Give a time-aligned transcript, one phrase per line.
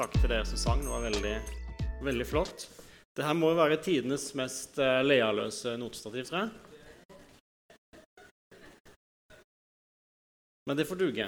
[0.00, 0.80] takk til dere som sang.
[0.80, 1.34] Det var veldig,
[2.06, 2.64] veldig flott.
[3.16, 6.50] Det her må jo være tidenes mest uh, lealøse notestativ, tror jeg.
[10.68, 11.26] Men det får duge.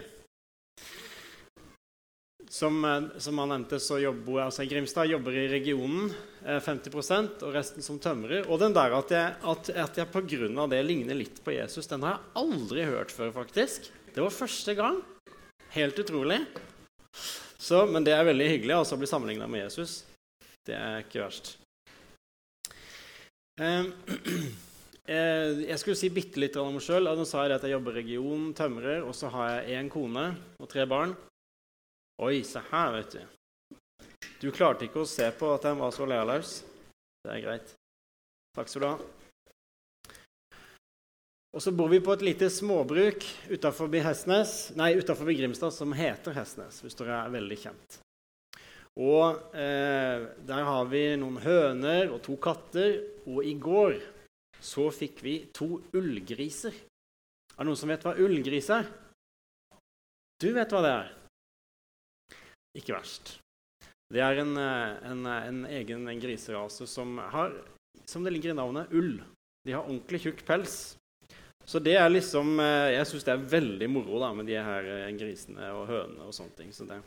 [2.52, 6.10] Som, eh, som han nevnte, så jobber altså Grimstad jobber i regionen
[6.44, 8.44] eh, 50% og resten som tømrer.
[8.44, 10.66] Og den der at jeg, at, at jeg pga.
[10.68, 13.88] det ligner litt på Jesus, den har jeg aldri hørt før, faktisk.
[14.12, 15.00] Det var første gang.
[15.72, 16.42] Helt utrolig.
[17.62, 20.00] Så, men det er veldig hyggelig også å bli sammenligna med Jesus.
[20.66, 21.52] Det er ikke verst.
[23.62, 23.92] Ehm,
[25.14, 27.06] eh, jeg skulle si bitte litt om meg sjøl.
[27.06, 30.26] Nå sa jeg at jeg jobber i region, tømrer, og så har jeg én kone
[30.58, 31.14] og tre barn.
[32.22, 33.22] Oi, se her, vet du.
[34.42, 36.60] Du klarte ikke å se på at jeg var så lealaus.
[37.22, 37.74] Det er greit.
[38.58, 39.21] Takk skal du ha.
[41.52, 43.90] Og så bor vi på et lite småbruk utafor
[45.36, 47.98] Grimstad som heter Hestnes, hvis dere er veldig kjent.
[49.00, 53.00] Og eh, Der har vi noen høner og to katter.
[53.28, 53.98] Og i går
[54.62, 56.72] så fikk vi to ullgriser.
[56.72, 58.88] Er det noen som vet hva ullgris er?
[60.40, 61.12] Du vet hva det er.
[62.80, 63.36] Ikke verst.
[64.12, 67.52] Det er en, eh, en, eh, en egen griserase som har,
[68.04, 69.22] som det ligger i navnet, ull.
[69.64, 70.96] De har ordentlig tjukk pels.
[71.68, 74.88] Så det er liksom eh, Jeg syns det er veldig moro da, med de her
[75.18, 76.72] grisene og hønene og sånne ting.
[76.74, 76.98] Så det.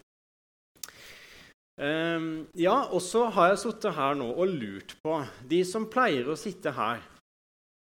[1.76, 6.30] Um, ja, og så har jeg sittet her nå og lurt på De som pleier
[6.32, 7.02] å sitte her,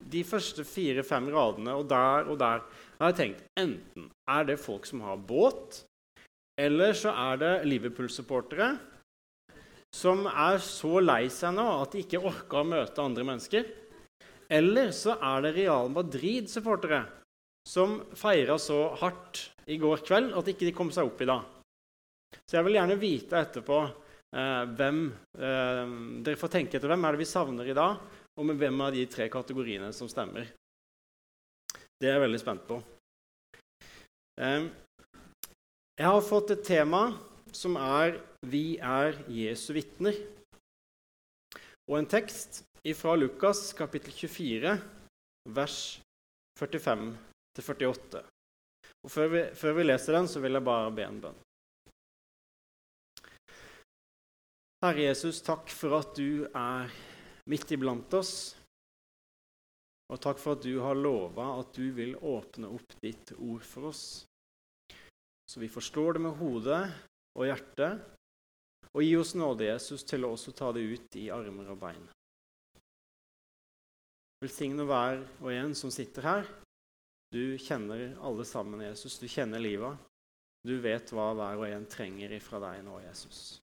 [0.01, 2.63] de første fire-fem radene og der og der,
[2.97, 5.83] har jeg tenkt enten er det folk som har båt,
[6.57, 8.71] eller så er det Liverpool-supportere
[9.93, 13.67] som er så lei seg nå at de ikke orker å møte andre mennesker.
[14.49, 17.03] Eller så er det Real Madrid-supportere
[17.67, 21.43] som feira så hardt i går kveld at ikke de kom seg opp i dag.
[22.47, 25.01] Så jeg vil gjerne vite etterpå eh, hvem
[25.35, 25.81] eh,
[26.23, 27.99] Dere får tenke etter hvem er det vi savner i dag,
[28.37, 30.47] og med hvem av de tre kategoriene som stemmer.
[31.97, 32.79] Det er jeg veldig spent på.
[34.39, 34.69] Eh,
[35.97, 37.09] jeg har fått et tema
[37.51, 40.19] som er 'Vi er Jesu vitner',
[41.89, 44.75] og en tekst fra Lukas kapittel 24,
[45.55, 45.79] vers
[46.59, 48.21] 45-48.
[49.03, 51.41] Og før vi, før vi leser den, så vil jeg bare be en bønn.
[54.85, 56.93] Herre Jesus, takk for at du er
[57.49, 58.35] midt iblant oss.
[60.13, 63.89] Og takk for at du har lova at du vil åpne opp ditt ord for
[63.89, 64.05] oss
[65.47, 66.81] så vi forstår det med hodet
[67.37, 68.03] og hjertet.
[68.91, 72.03] Og gi oss nåde, Jesus, til å også ta det ut i armer og bein.
[74.43, 76.49] Velsigne hver og en som sitter her.
[77.33, 79.17] Du kjenner alle sammen, Jesus.
[79.19, 79.97] Du kjenner livet.
[80.67, 83.57] Du vet hva hver og en trenger ifra deg nå, Jesus.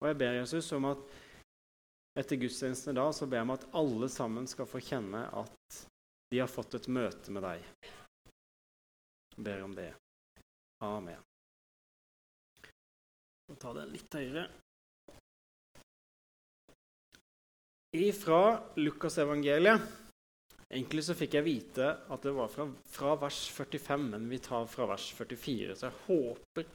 [0.00, 1.04] Og jeg ber Jesus om at
[2.18, 5.78] etter gudstjenesten i dag så ber jeg om at alle sammen skal få kjenne at
[6.30, 7.64] de har fått et møte med deg.
[9.34, 9.90] Jeg ber om det.
[10.84, 11.22] Amen.
[13.48, 14.48] Jeg ta det litt høyere.
[17.94, 19.80] Ifra Lukasevangeliet
[20.74, 24.64] Egentlig så fikk jeg vite at det var fra, fra, vers 45, men vi tar
[24.66, 25.76] fra vers 44.
[25.78, 26.66] Så jeg håper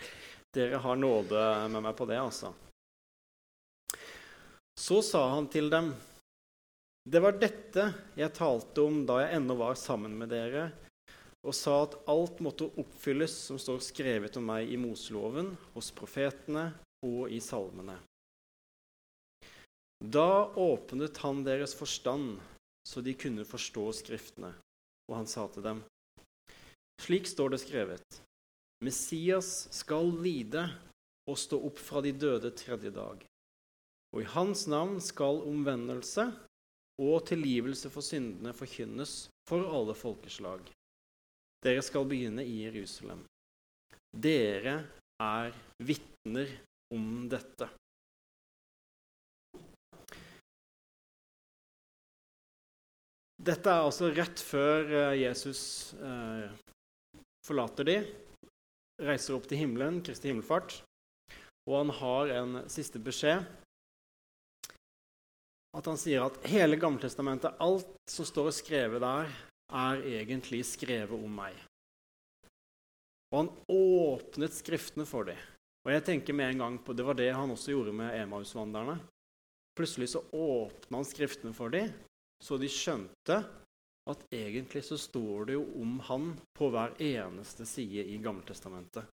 [0.55, 1.41] dere har nåde
[1.73, 2.53] med meg på det, altså.
[4.79, 5.91] Så sa han til dem,
[7.03, 10.69] det var dette jeg talte om da jeg ennå var sammen med dere
[11.43, 16.69] og sa at alt måtte oppfylles som står skrevet om meg i Moseloven, hos profetene
[17.07, 17.95] og i salmene.
[19.99, 22.39] Da åpnet han deres forstand,
[22.87, 24.53] så de kunne forstå Skriftene,
[25.09, 25.83] og han sa til dem.:
[27.03, 28.21] Slik står det skrevet.
[28.83, 30.63] Messias skal lide
[31.27, 33.25] og stå opp fra de døde tredje dag.
[34.15, 36.25] Og i hans navn skal omvendelse
[36.99, 40.63] og tilgivelse for syndene forkynnes for alle folkeslag.
[41.63, 43.21] Dere skal begynne i Jerusalem.
[44.15, 44.79] Dere
[45.21, 46.55] er vitner
[46.95, 47.67] om dette.
[53.39, 55.61] Dette er altså rett før eh, Jesus
[55.95, 56.49] eh,
[57.47, 57.95] forlater de,
[58.99, 60.81] reiser opp til himmelen, Kristi himmelfart,
[61.69, 63.45] og han har en siste beskjed.
[65.77, 69.31] At han sier at hele Gammeltestamentet, alt som står skrevet der,
[69.69, 71.55] er egentlig skrevet om meg.
[73.29, 75.39] Og han åpnet Skriftene for dem.
[75.85, 78.97] Og jeg tenker med en gang på, Det var det han også gjorde med Emausvandrerne.
[79.77, 81.93] Plutselig så åpna han Skriftene for dem,
[82.43, 83.39] så de skjønte
[84.09, 89.05] at egentlig så står det jo om han på hver eneste side i Gammeltestamentet.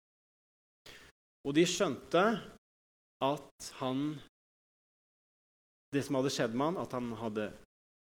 [1.47, 2.25] Og de skjønte
[3.25, 4.09] at han
[5.95, 7.45] Det som hadde skjedd med han, at han hadde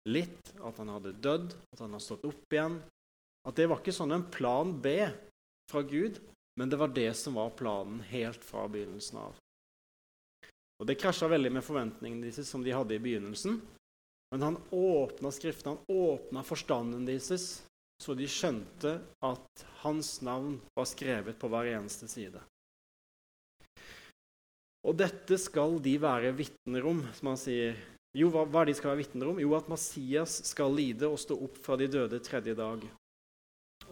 [0.07, 2.77] litt, at han hadde dødd, at han hadde stått opp igjen
[3.49, 4.93] At det var ikke sånn en plan B
[5.71, 6.21] fra Gud,
[6.61, 9.39] men det var det som var planen helt fra begynnelsen av.
[10.79, 13.61] Og Det krasja veldig med forventningene disse som de hadde i begynnelsen.
[14.33, 17.63] Men han åpna Skriften, han åpna forstanden deres,
[18.01, 22.41] så de skjønte at hans navn var skrevet på hver eneste side.
[24.89, 27.77] Og dette skal de være vitner om, som han sier.
[28.17, 29.39] Jo, hva, hva de skal være vitner om?
[29.41, 32.89] Jo, at Messias skal lide og stå opp fra de døde tredje dag.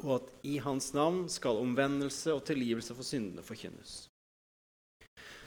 [0.00, 4.08] Og at i hans navn skal omvendelse og tilgivelse for syndene forkynnes.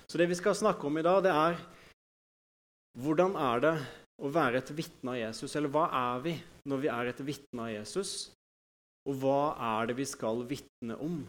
[0.05, 1.59] Så det vi skal snakke om i dag, det er
[3.01, 3.75] hvordan er det
[4.21, 5.55] å være et vitne av Jesus?
[5.57, 6.35] Eller hva er vi
[6.69, 8.13] når vi er et vitne av Jesus?
[9.09, 11.23] Og hva er det vi skal vitne om?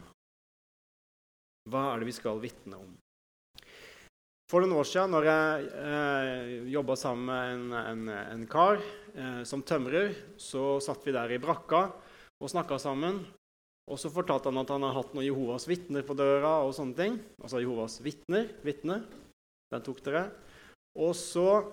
[1.71, 2.93] Hva er det vi skal vitne om?
[4.53, 8.03] For noen år siden, når jeg eh, jobba sammen med en, en,
[8.37, 11.87] en kar eh, som tømrer, så satt vi der i brakka
[12.39, 13.23] og snakka sammen.
[13.91, 16.61] Og så fortalte han at han har hatt noen Jehovas vitner på døra.
[16.65, 17.19] og sånne ting.
[17.41, 18.53] Altså Jehovas vitner.
[18.65, 19.01] Vitne.
[19.73, 20.29] Den tok dere.
[21.01, 21.65] Og så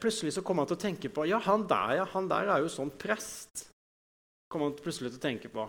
[0.00, 2.64] plutselig så kom han til å tenke på Ja, han der, ja, han der er
[2.64, 3.68] jo sånn prest.
[4.52, 5.64] kom han plutselig til å tenke på.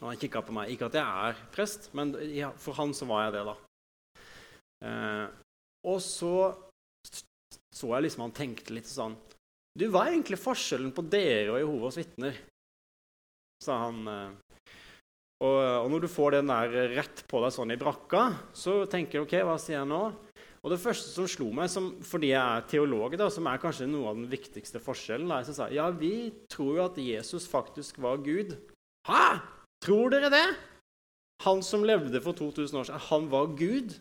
[0.00, 0.72] Og han kikka på meg.
[0.74, 2.14] Ikke at jeg er prest, men
[2.58, 3.54] for han så var jeg det, da.
[4.84, 5.26] Eh,
[5.86, 6.34] og så
[7.74, 9.16] så jeg liksom han tenkte litt sånn
[9.74, 12.36] Du, hva er egentlig forskjellen på dere og Jehovas vitner?
[13.64, 14.00] sa han.
[14.08, 14.32] Eh.
[15.44, 19.18] Og, og, når du får den der rett på deg sånn i brakka, så tenker
[19.18, 20.02] du OK, hva sier jeg nå?
[20.64, 23.88] Og det første som slo meg, som, fordi jeg er teolog, da, som er kanskje
[23.90, 28.00] noe av den viktigste forskjellen, da, så sa ja, vi tror jo at Jesus faktisk
[28.00, 28.54] var Gud.
[29.04, 29.26] Hæ?
[29.84, 30.46] Tror dere det?
[31.44, 33.92] Han som levde for 2000 år siden, han var Gud?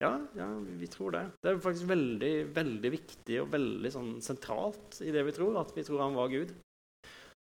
[0.00, 0.46] Ja, ja,
[0.80, 1.26] vi tror det.
[1.44, 5.76] Det er faktisk veldig, veldig viktig og veldig sånn sentralt i det vi tror, at
[5.76, 6.54] vi tror han var Gud.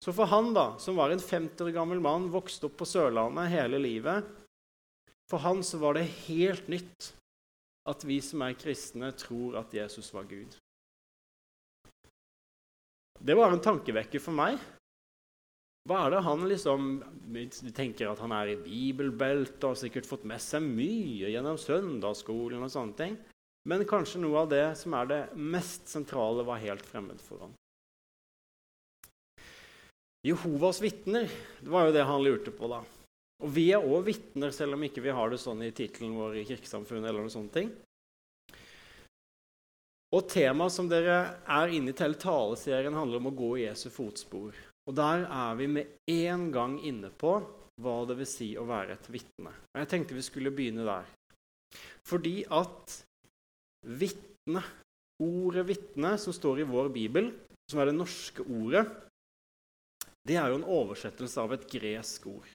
[0.04, 3.50] Så for han, da, som var en 50 år gammel mann, vokste opp på Sørlandet
[3.50, 4.26] hele livet
[5.30, 7.14] For han så var det helt nytt
[7.90, 10.56] at vi som er kristne, tror at Jesus var Gud.
[13.20, 14.58] Det var en tankevekker for meg.
[15.84, 16.86] Hva er det han liksom
[17.28, 21.60] Du tenker at han er i bibelbeltet og har sikkert fått med seg mye gjennom
[21.60, 23.18] søndagsskolen og sånne ting.
[23.68, 27.54] Men kanskje noe av det som er det mest sentrale, var helt fremmed for ham.
[30.24, 31.28] Jehovas vitner,
[31.60, 32.80] det var jo det han lurte på, da.
[33.42, 36.38] Og vi er òg vitner, selv om ikke vi har det sånn i tittelen vår
[36.40, 37.08] i Kirkesamfunnet.
[37.08, 37.72] eller noen sånne ting.
[40.14, 41.16] Og Temaet som dere
[41.50, 44.54] er inne i til taleserien, handler om å gå i Jesu fotspor.
[44.86, 47.40] Og der er vi med en gang inne på
[47.82, 49.50] hva det vil si å være et vitne.
[49.50, 51.08] Og Jeg tenkte vi skulle begynne der.
[52.06, 53.00] Fordi at
[53.82, 54.62] vitne,
[55.18, 57.32] ordet vitne, som står i vår bibel,
[57.70, 58.84] som er det norske ordet,
[60.24, 62.53] det er jo en oversettelse av et gresk ord.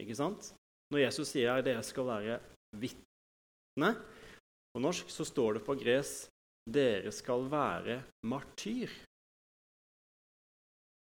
[0.00, 0.52] Ikke sant?
[0.92, 2.40] Når Jesus sier at dere skal være
[2.80, 3.94] vitne
[4.72, 6.12] På norsk så står det på gres
[6.72, 8.92] dere skal være martyr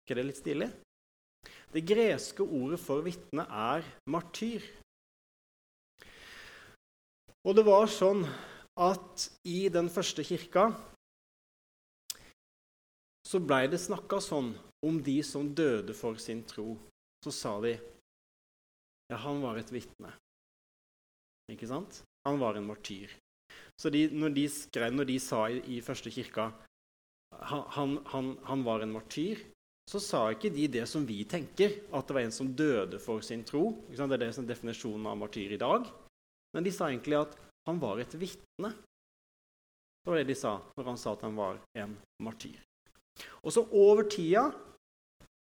[0.08, 0.68] ikke det litt stilig?
[1.76, 4.64] Det greske ordet for vitne er martyr.
[7.44, 8.24] Og det var sånn
[8.80, 10.70] at i den første kirka
[13.28, 14.54] så blei det snakka sånn
[14.88, 16.78] om de som døde for sin tro.
[17.28, 17.76] Så sa de
[19.12, 20.12] ja, han var et vitne.
[21.52, 22.02] Ikke sant?
[22.28, 23.14] Han var en martyr.
[23.80, 26.50] Så de, når, de skrev, når, de sa i, i første kirka
[27.48, 29.40] han, han, han var en martyr,
[29.88, 33.24] så sa ikke de det som vi tenker, at det var en som døde for
[33.24, 33.70] sin tro.
[33.88, 35.88] Det er det som er definisjonen av martyr i dag.
[36.56, 37.38] Men de sa egentlig at
[37.68, 38.72] han var et vitne.
[40.04, 42.60] Det var det de sa når han sa at han var en martyr.
[43.44, 44.50] Og så over tida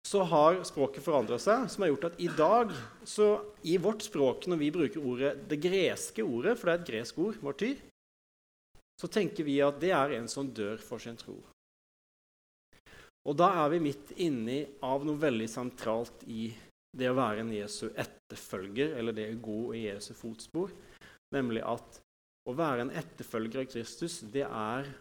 [0.08, 2.74] så har språket forandra seg, som har gjort at i dag,
[3.08, 3.28] så
[3.64, 7.22] i vårt språk, når vi bruker ordet, det greske ordet, for det er et gresk
[7.24, 7.80] ord, martyr,
[9.00, 11.38] så tenker vi at det er en som dør for sin tro.
[13.24, 16.50] Og da er vi midt inni av noe veldig sentralt i
[16.94, 20.74] det å være en Jesu etterfølger, eller det å gå i Jesu fotspor,
[21.34, 22.02] nemlig at
[22.44, 24.92] å være en etterfølger av Kristus, det er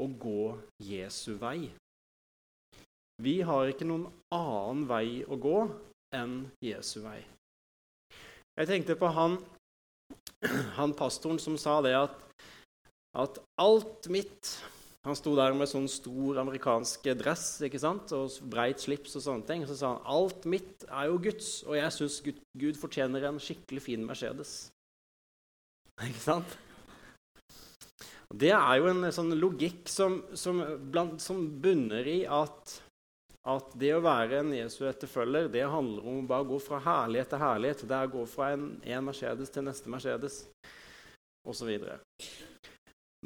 [0.00, 0.56] å gå
[0.88, 1.68] Jesu vei.
[3.22, 5.58] Vi har ikke noen annen vei å gå
[6.14, 7.18] enn Jesu vei.
[8.58, 9.36] Jeg tenkte på han,
[10.78, 12.14] han pastoren som sa det at,
[13.18, 14.56] at alt mitt
[15.06, 18.10] han sto der med sånn stor amerikansk dress ikke sant?
[18.12, 19.62] og breit slips og sånne ting.
[19.64, 23.28] Og så sa han alt mitt er jo Guds, og jeg syns Gud, Gud, fortjener
[23.28, 24.56] en skikkelig fin Mercedes.
[26.08, 26.58] Ikke sant?
[28.28, 30.60] Det er jo en sånn logikk som, som,
[31.22, 32.74] som bunner i at,
[33.48, 37.32] at, det å være en Jesu etterfølger, det handler om å bare gå fra herlighet
[37.32, 37.86] til herlighet.
[37.88, 40.42] Det er å gå fra en, en Mercedes til neste Mercedes,
[41.48, 41.70] osv.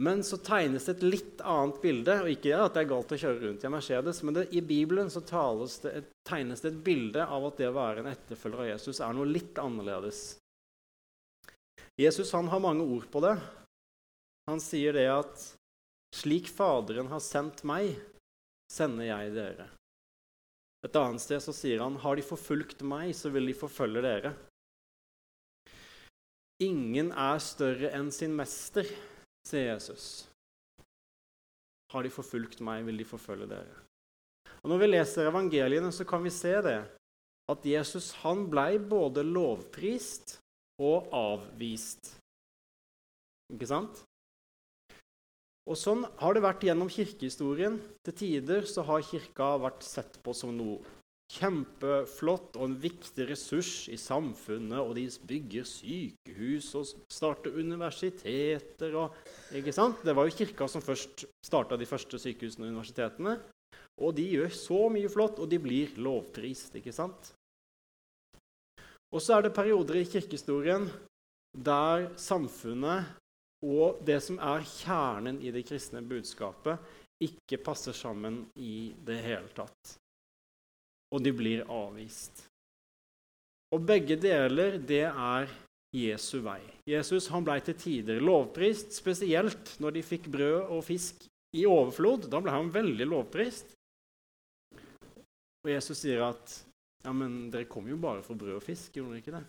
[0.00, 2.14] Men så tegnes det et litt annet bilde.
[2.22, 4.62] og Ikke at det er galt å kjøre rundt i en Mercedes, men det, i
[4.64, 8.70] Bibelen så det, tegnes det et bilde av at det å være en etterfølger av
[8.72, 10.22] Jesus er noe litt annerledes.
[12.00, 13.36] Jesus han har mange ord på det.
[14.48, 15.44] Han sier det at
[16.16, 17.92] slik Faderen har sendt meg,
[18.72, 19.68] sender jeg dere.
[20.82, 24.32] Et annet sted så sier han har de forfulgt meg, så vil de forfølge dere.
[26.62, 28.86] Ingen er større enn sin mester,
[29.46, 30.26] sier Jesus.
[31.92, 33.78] Har de forfulgt meg, vil de forfølge dere.
[34.62, 36.78] Og Når vi leser evangeliene, så kan vi se det,
[37.50, 40.38] at Jesus han blei både lovprist
[40.82, 42.14] og avvist.
[43.52, 44.04] Ikke sant?
[45.70, 47.78] Og Sånn har det vært gjennom kirkehistorien.
[48.02, 50.80] Til tider så har kirka vært sett på som noe
[51.32, 54.80] kjempeflott og en viktig ressurs i samfunnet.
[54.82, 58.98] Og de bygger sykehus og starter universiteter.
[58.98, 59.14] Og,
[59.54, 60.02] ikke sant?
[60.02, 63.38] Det var jo kirka som først starta de første sykehusene og universitetene.
[64.02, 66.74] Og de gjør så mye flott, og de blir lovprist.
[66.74, 67.32] ikke sant?
[69.12, 70.88] Og så er det perioder i kirkehistorien
[71.52, 73.21] der samfunnet
[73.62, 76.80] og det som er kjernen i det kristne budskapet,
[77.22, 79.96] ikke passer sammen i det hele tatt.
[81.14, 82.46] Og de blir avvist.
[83.72, 85.52] Og begge deler, det er
[85.94, 86.60] Jesu vei.
[86.88, 91.26] Jesus han ble til tider lovprist, spesielt når de fikk brød og fisk
[91.56, 92.28] i overflod.
[92.32, 93.74] Da ble han veldig lovprist.
[95.62, 96.58] Og Jesus sier at
[97.04, 99.44] ja, men dere kom jo bare for brød og fisk, gjorde dere ikke det?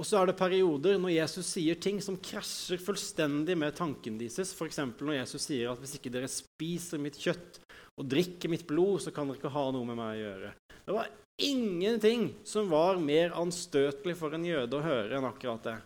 [0.00, 4.54] Og så er det perioder når Jesus sier ting som krasjer fullstendig med tanken deres.
[4.56, 4.78] F.eks.
[4.96, 7.58] når Jesus sier at hvis ikke dere spiser mitt kjøtt
[8.00, 10.52] og drikker mitt blod, så kan dere ikke ha noe med meg å gjøre.
[10.86, 11.10] Det var
[11.44, 15.76] ingenting som var mer anstøtelig for en jøde å høre enn akkurat det.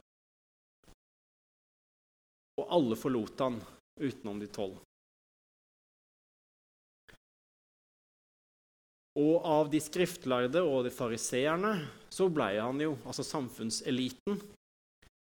[2.62, 3.58] Og alle forlot han
[3.98, 4.78] utenom de tolv.
[9.18, 11.74] Og av de skriftlærde og de fariseerne
[12.14, 14.38] så ble han jo, altså samfunnseliten,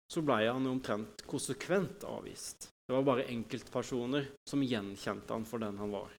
[0.07, 2.69] så ble han jo omtrent konsekvent avvist.
[2.87, 6.13] Det var bare enkeltpersoner som gjenkjente han for den han var.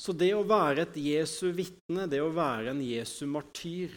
[0.00, 3.92] Så det å være et Jesu vitne, det å være en Jesu martyr,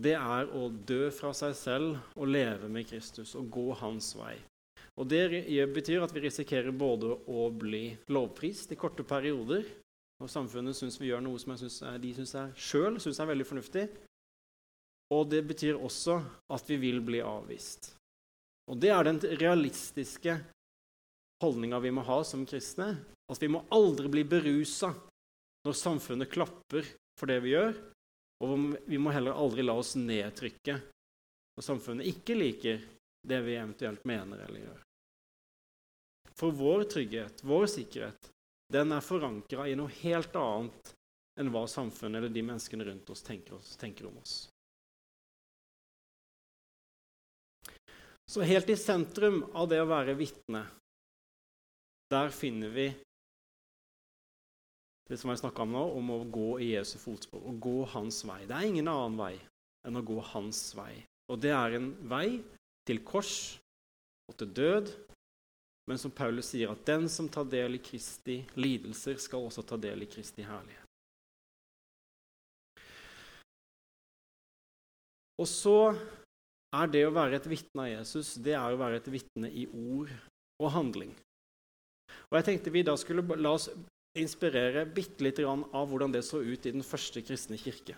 [0.00, 4.38] det er å dø fra seg selv og leve med Kristus og gå hans vei.
[5.00, 9.64] Og Det betyr at vi risikerer både å bli lovprist i korte perioder,
[10.22, 13.30] og samfunnet syns vi gjør noe som synes er, de syns er sjøl syns er
[13.32, 13.86] veldig fornuftig.
[15.12, 16.20] Og det betyr også
[16.54, 17.90] at vi vil bli avvist.
[18.70, 20.36] Og det er den realistiske
[21.42, 22.94] holdninga vi må ha som kristne.
[23.28, 24.92] At vi må aldri bli berusa
[25.66, 26.86] når samfunnet klapper
[27.18, 27.74] for det vi gjør.
[28.42, 30.78] Og vi må heller aldri la oss nedtrykke
[31.52, 32.80] når samfunnet ikke liker
[33.28, 34.78] det vi eventuelt mener eller gjør.
[36.38, 38.31] For vår trygghet, vår sikkerhet,
[38.72, 40.94] den er forankra i noe helt annet
[41.40, 44.34] enn hva samfunnet eller de menneskene rundt oss tenker, oss, tenker om oss.
[48.28, 50.62] Så helt i sentrum av det å være vitne,
[52.12, 52.86] der finner vi
[55.08, 58.22] det som jeg snakka om nå, om å gå i Jesu fotspor, å gå hans
[58.24, 58.38] vei.
[58.48, 59.34] Det er ingen annen vei
[59.84, 60.94] enn å gå hans vei.
[61.28, 62.38] Og det er en vei
[62.88, 63.58] til kors
[64.30, 64.92] og til død,
[65.90, 69.78] men som Paulus sier, at den som tar del i Kristi lidelser, skal også ta
[69.80, 70.86] del i Kristi herlighet.
[75.42, 75.78] Og så
[76.72, 79.66] er det å være et vitne av Jesus, det er å være et vitne i
[79.66, 80.12] ord
[80.62, 81.10] og handling.
[82.30, 83.68] Og jeg tenkte vi da skulle la oss
[84.18, 87.96] inspirere bitte litt av hvordan det så ut i den første kristne kirke.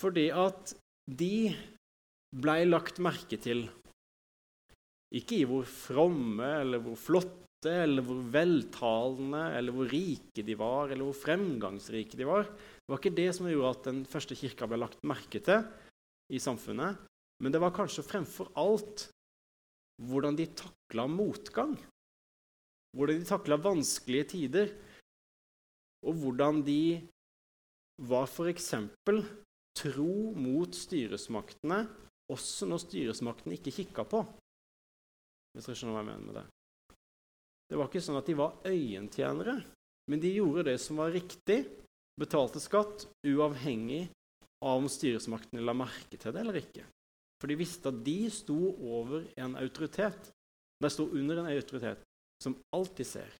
[0.00, 0.74] Fordi at
[1.06, 1.50] de
[2.36, 3.66] blei lagt merke til.
[5.14, 10.90] Ikke i hvor fromme eller hvor flotte eller hvor veltalende eller hvor rike de var,
[10.90, 12.46] eller hvor fremgangsrike de var.
[12.46, 15.66] Det var ikke det som gjorde at den første kirka ble lagt merke til
[16.34, 16.98] i samfunnet.
[17.42, 19.08] Men det var kanskje fremfor alt
[20.02, 21.76] hvordan de takla motgang.
[22.96, 24.72] Hvordan de takla vanskelige tider.
[26.06, 27.00] Og hvordan de
[28.06, 28.74] var f.eks.
[29.76, 31.84] tro mot styresmaktene
[32.32, 34.22] også når styresmaktene ikke kikka på.
[35.56, 36.46] Hvis dere skjønner hva jeg mener med det.
[37.66, 39.56] Det var ikke sånn at de var øyentjenere,
[40.06, 41.64] men de gjorde det som var riktig,
[42.20, 44.04] betalte skatt uavhengig
[44.64, 46.84] av om styresmaktene la merke til det eller ikke.
[47.40, 50.30] For de visste at de sto over en autoritet.
[50.80, 52.04] De sto under en autoritet
[52.44, 53.34] som alltid ser.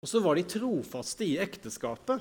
[0.00, 2.20] Og så var de trofaste i ekteskapet.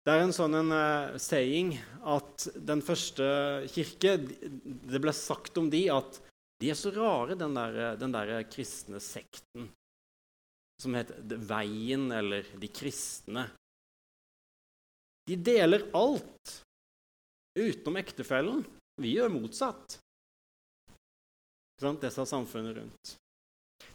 [0.00, 1.74] Det er en sånn en, uh, saying
[2.08, 3.26] at den første
[3.68, 6.22] kirke Det ble sagt om de at
[6.60, 9.70] de er så rare, den der, den der kristne sekten
[10.80, 13.46] som heter Veien eller De kristne.
[15.28, 16.54] De deler alt
[17.58, 18.62] utenom ektefellen.
[19.00, 19.98] Vi gjør motsatt.
[21.80, 23.14] Det sa samfunnet rundt.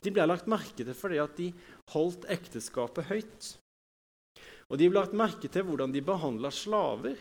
[0.02, 1.52] De ble lagt merke til fordi at de
[1.94, 3.50] holdt ekteskapet høyt.
[4.72, 7.20] Og de ble lagt merke til hvordan de behandla slaver.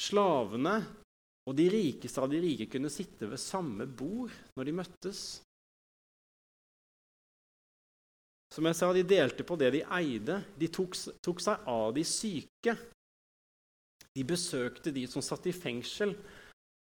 [0.00, 0.78] Slavene
[1.46, 5.22] og de rikeste av de rike kunne sitte ved samme bord når de møttes.
[8.50, 10.40] Som jeg sa, De delte på det de eide.
[10.58, 12.74] De tok, tok seg av de syke.
[14.10, 16.16] De besøkte de som satt i fengsel,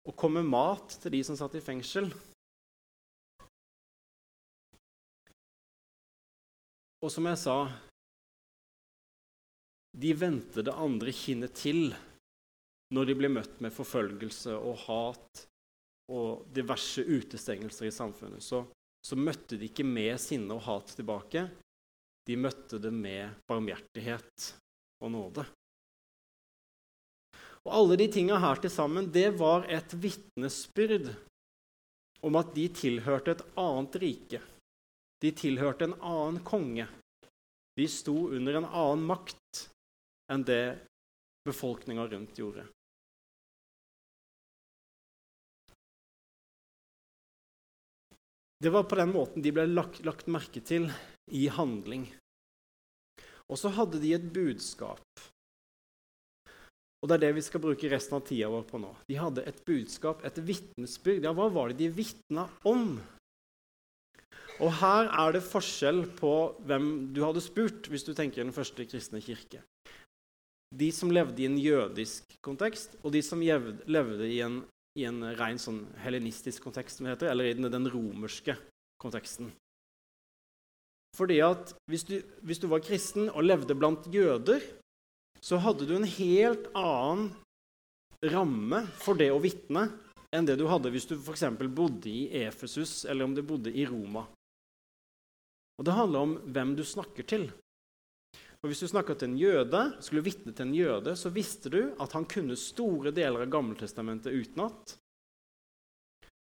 [0.05, 2.11] og kom med mat til de som satt i fengsel.
[7.01, 7.57] Og som jeg sa
[9.95, 11.93] De vendte det andre kinnet til
[12.95, 15.45] når de ble møtt med forfølgelse og hat
[16.13, 18.43] og diverse utestengelser i samfunnet.
[18.45, 18.65] Så,
[19.07, 21.47] så møtte de ikke med sinne og hat tilbake.
[22.27, 24.49] De møtte det med barmhjertighet
[25.05, 25.45] og nåde.
[27.65, 31.15] Og Alle de tinga her til sammen, det var et vitnesbyrd
[32.25, 34.43] om at de tilhørte et annet rike.
[35.25, 36.87] De tilhørte en annen konge.
[37.79, 39.41] De sto under en annen makt
[40.33, 40.79] enn det
[41.45, 42.65] befolkninga rundt gjorde.
[48.65, 50.87] Det var på den måten de ble lagt, lagt merke til
[51.29, 52.07] i handling.
[53.53, 55.05] Og så hadde de et budskap.
[57.03, 58.95] Og det er det vi skal bruke resten av tida vår på nå.
[59.11, 61.27] De hadde et budskap, et vitnesbyrd.
[61.27, 62.95] Ja, hva var det de vitna om?
[64.65, 66.33] Og her er det forskjell på
[66.65, 69.61] hvem du hadde spurt, hvis du tenker den første kristne kirke.
[70.75, 74.63] De som levde i en jødisk kontekst, og de som levde i en,
[74.99, 78.57] i en ren sånn helenistisk kontekst, som det heter, eller i den, den romerske
[79.03, 79.53] konteksten.
[81.15, 84.65] Fordi at hvis du, hvis du var kristen og levde blant jøder,
[85.45, 87.29] så hadde du en helt annen
[88.33, 89.87] ramme for det å vitne
[90.35, 91.45] enn det du hadde hvis du f.eks.
[91.69, 94.25] bodde i Efesus eller om du bodde i Roma.
[95.79, 97.49] Og Det handler om hvem du snakker til.
[98.65, 101.83] Og Hvis du snakka til en jøde, skulle vitne til en jøde, så visste du
[102.01, 104.95] at han kunne store deler av Gammeltestamentet utenat.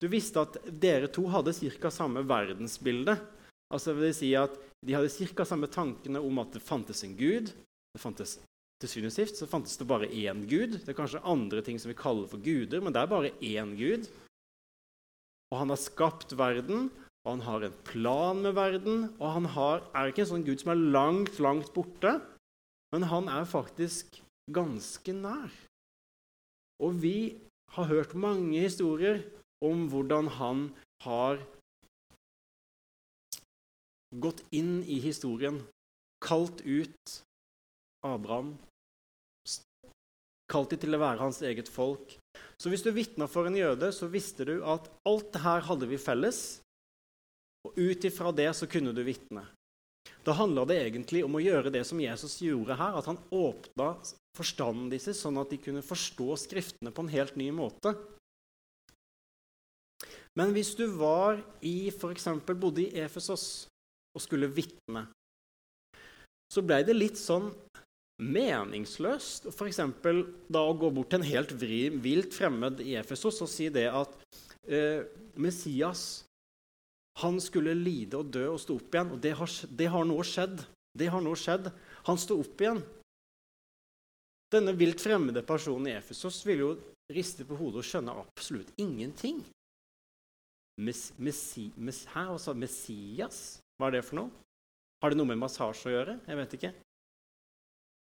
[0.03, 1.91] Du visste at dere to hadde ca.
[1.95, 3.15] samme verdensbilde.
[3.71, 5.45] Altså vil si at De hadde ca.
[5.45, 7.53] samme tankene om at det fantes en gud.
[7.95, 8.41] Det fantes,
[8.81, 10.81] til syvende og sist så fantes det bare én gud.
[10.83, 13.77] Det er kanskje andre ting som vi kaller for guder, men det er bare én
[13.79, 14.11] gud.
[15.53, 16.91] Og han har skapt verden,
[17.25, 19.03] og han har en plan med verden.
[19.21, 22.17] Og han har, er ikke en sånn Gud som er langt, langt borte,
[22.95, 25.53] men han er faktisk ganske nær.
[26.81, 27.37] Og vi
[27.77, 29.21] har hørt mange historier
[29.63, 30.63] om hvordan han
[31.05, 31.43] har
[34.11, 35.61] gått inn i historien,
[36.25, 37.21] kalt ut
[38.07, 38.57] Abraham,
[40.51, 42.17] kalt dem til å være hans eget folk.
[42.61, 45.89] Så hvis du vitna for en jøde, så visste du at alt det her hadde
[45.93, 46.61] vi felles.
[47.69, 49.45] Og ut ifra det så kunne du vitne.
[50.25, 53.95] Da handla det egentlig om å gjøre det som Jesus gjorde her, at han åpna
[54.37, 57.95] forstanden deres, sånn at de kunne forstå Skriftene på en helt ny måte.
[60.39, 62.29] Men hvis du var i f.eks.
[62.53, 63.67] bodde i Efesos
[64.15, 65.09] og skulle vitne,
[66.51, 67.51] så ble det litt sånn
[68.21, 69.81] meningsløst f.eks.
[70.53, 74.17] da å gå bort til en helt vilt fremmed i Efesos og si det at
[74.69, 75.07] eh,
[75.41, 76.23] Messias
[77.21, 79.13] han skulle lide og dø og stå opp igjen.
[79.15, 80.65] Og det har, det har nå skjedd.
[80.97, 81.71] Det har nå skjedd.
[82.09, 82.81] Han sto opp igjen.
[84.51, 86.71] Denne vilt fremmede personen i Efesos ville jo
[87.15, 89.43] riste på hodet og skjønne absolutt ingenting.
[90.81, 93.61] Mes, messi, mes, hæ, altså, Messias?
[93.79, 94.47] Hva er det for noe?
[95.01, 96.17] Har det noe med massasje å gjøre?
[96.29, 96.73] Jeg vet ikke.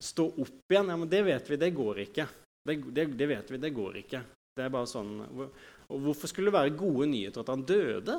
[0.05, 0.90] Stå opp igjen?
[0.90, 2.27] Ja, men det vet vi, det går ikke.
[2.64, 4.23] Det, det, det vet vi, det går ikke.
[4.55, 5.12] Det er bare sånn,
[5.88, 8.19] Hvorfor skulle det være gode nyheter at han døde?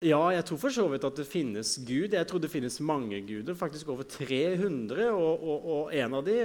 [0.00, 2.14] Ja, jeg tror for så vidt at det finnes Gud.
[2.16, 5.10] Jeg tror det finnes mange guder, faktisk over 300.
[5.12, 6.36] Og, og, og en av de,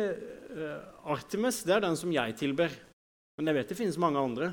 [0.52, 0.82] uh,
[1.16, 2.74] Artemis, det er den som jeg tilber.
[3.40, 4.50] Men jeg vet det finnes mange andre.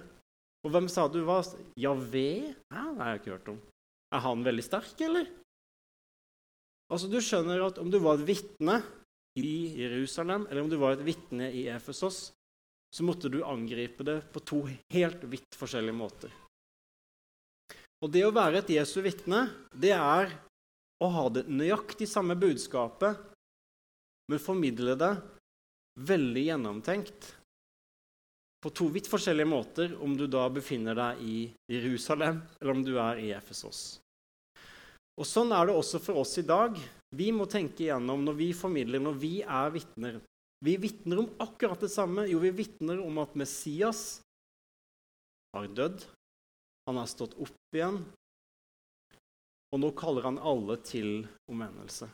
[0.62, 2.54] Og hvem sa du var Javé?
[2.70, 3.58] Ja, det har jeg ikke hørt om.
[4.14, 5.26] Er han veldig sterk, eller?
[6.92, 8.78] Altså, du skjønner at om du var et vitne
[9.40, 12.28] i Jerusalem, eller om du var et vitne i Efesos,
[12.92, 14.62] så måtte du angripe det på to
[14.94, 16.41] helt vidt forskjellige måter.
[18.02, 20.32] Og det å være et Jesu vitne, det er
[21.02, 23.18] å ha det nøyaktig samme budskapet,
[24.30, 25.12] men formidle det
[26.02, 27.30] veldig gjennomtenkt
[28.62, 31.38] på to vidt forskjellige måter om du da befinner deg i
[31.70, 33.98] Jerusalem eller om du er i Efesos.
[35.18, 36.78] Og Sånn er det også for oss i dag.
[37.12, 40.20] Vi må tenke igjennom når vi formidler, når vi er vitner.
[40.62, 42.24] Vi vitner om akkurat det samme.
[42.30, 44.22] Jo, vi vitner om at Messias
[45.52, 46.06] har dødd.
[46.88, 48.01] Han har stått opp igjen.
[49.73, 52.09] Og nå kaller han alle til omvendelse.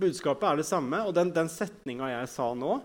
[0.00, 2.78] Budskapet er det samme, og den, den setninga jeg sa nå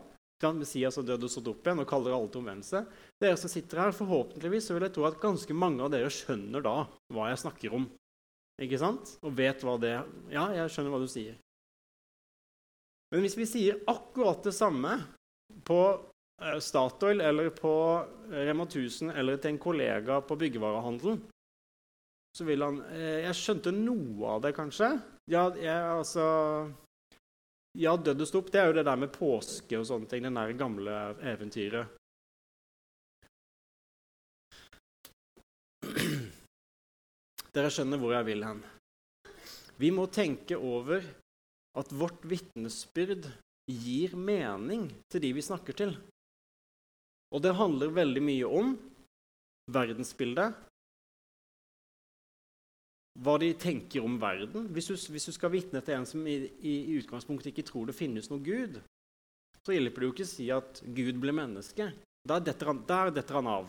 [0.53, 2.81] Messias har dødd og stått opp igjen og kaller alle til omvendelse.
[3.23, 6.61] Dere som sitter her, Forhåpentligvis så vil jeg tro at ganske mange av dere skjønner
[6.61, 6.73] da
[7.15, 7.87] hva jeg snakker om
[8.61, 9.15] ikke sant?
[9.25, 10.11] Og vet hva det er.
[10.31, 11.39] Ja, jeg skjønner hva du sier.
[13.11, 14.97] Men hvis vi sier akkurat det samme
[15.67, 15.79] på
[16.59, 17.71] Statoil eller på
[18.29, 21.21] Rema 1000 eller til en kollega på byggevarehandelen,
[22.35, 24.89] så vil han eh, Jeg skjønte noe av det, kanskje.
[25.31, 26.25] Ja, jeg, altså
[27.79, 30.23] Ja, dødd og stopp, det er jo det der med påske og sånne ting.
[30.27, 31.95] Den der gamle eventyret.
[37.55, 38.59] Dere skjønner hvor jeg vil hen.
[39.79, 41.03] Vi må tenke over
[41.75, 43.27] at vårt vitnesbyrd
[43.71, 45.95] gir mening til de vi snakker til.
[47.35, 48.75] Og det handler veldig mye om
[49.75, 50.55] verdensbildet.
[53.25, 54.69] Hva de tenker om verden.
[54.75, 57.89] Hvis du, hvis du skal vitne til en som i, i, i, utgangspunktet ikke tror
[57.89, 58.79] det finnes noe Gud,
[59.65, 61.89] så hjelper det jo ikke å si at Gud ble menneske.
[62.27, 63.67] Der detter han, der detter han av.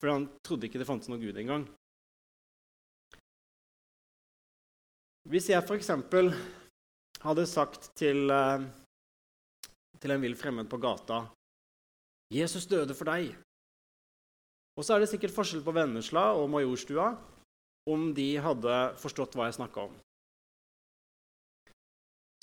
[0.00, 1.64] For han trodde ikke det fantes noe Gud engang.
[5.28, 5.90] Hvis jeg f.eks.
[7.24, 8.68] hadde sagt til, eh,
[10.00, 11.26] til en vill fremmed på gata
[12.30, 13.34] 'Jesus døde for deg',
[14.78, 17.10] og så er det sikkert forskjell på Vennesla og Majorstua
[17.90, 19.94] om de hadde forstått hva jeg snakka om.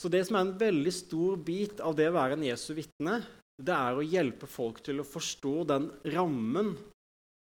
[0.02, 3.21] Så det som er en veldig stor bit av det å være en Jesu vitne,
[3.56, 6.74] det er å hjelpe folk til å forstå den rammen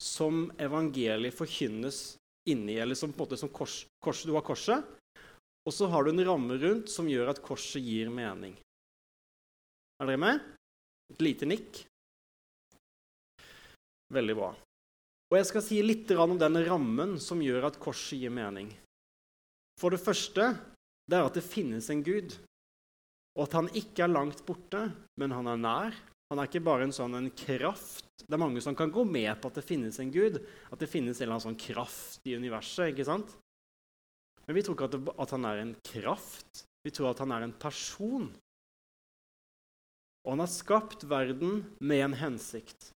[0.01, 2.17] som evangeliet forkynnes
[2.49, 4.87] inni, eller som på en måte som kors, kors, du har korset,
[5.69, 8.55] og så har du en ramme rundt som gjør at korset gir mening.
[10.01, 10.41] Er dere med?
[11.13, 11.83] Et lite nikk.
[14.15, 14.51] Veldig bra.
[15.29, 18.71] Og jeg skal si litt om den rammen som gjør at korset gir mening.
[19.79, 20.55] For det første
[21.09, 22.35] det er at det finnes en Gud,
[23.39, 24.89] og at han ikke er langt borte,
[25.21, 25.99] men han er nær.
[26.29, 28.05] Han er ikke bare en sånn en kraft.
[28.21, 30.91] Det er mange som kan gå med på at det finnes en Gud, at det
[30.91, 32.91] finnes en eller annen sånn kraft i universet.
[32.91, 33.31] ikke sant?
[34.45, 36.65] Men vi tror ikke at, det, at han er en kraft.
[36.85, 38.29] Vi tror at han er en person.
[40.25, 42.91] Og han har skapt verden med en hensikt.